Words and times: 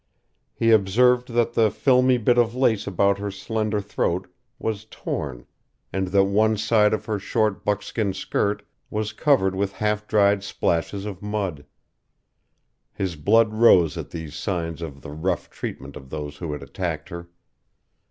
He 0.55 0.71
observed 0.71 1.27
that 1.33 1.53
the 1.53 1.69
filmy 1.69 2.17
bit 2.17 2.39
of 2.39 2.55
lace 2.55 2.87
about 2.87 3.19
her 3.19 3.29
slender 3.29 3.79
throat 3.79 4.27
was 4.57 4.85
torn, 4.85 5.45
and 5.93 6.07
that 6.07 6.23
one 6.23 6.57
side 6.57 6.91
of 6.91 7.05
her 7.05 7.19
short 7.19 7.63
buckskin 7.63 8.15
skirt 8.15 8.65
was 8.89 9.13
covered 9.13 9.53
with 9.53 9.73
half 9.73 10.07
dried 10.07 10.43
splashes 10.43 11.05
of 11.05 11.21
mud. 11.21 11.67
His 12.91 13.15
blood 13.15 13.53
rose 13.53 13.95
at 13.95 14.09
these 14.09 14.33
signs 14.35 14.81
of 14.81 15.01
the 15.03 15.11
rough 15.11 15.51
treatment 15.51 15.95
of 15.95 16.09
those 16.09 16.37
who 16.37 16.51
had 16.51 16.63
attacked 16.63 17.09
her. 17.09 17.29